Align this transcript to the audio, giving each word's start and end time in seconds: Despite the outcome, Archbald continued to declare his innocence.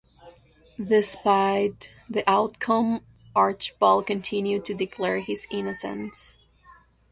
Despite 0.83 1.91
the 2.09 2.27
outcome, 2.27 3.05
Archbald 3.35 4.07
continued 4.07 4.65
to 4.65 4.73
declare 4.73 5.19
his 5.19 5.45
innocence. 5.51 6.39